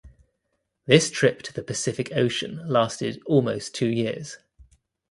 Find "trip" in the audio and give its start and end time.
1.11-1.43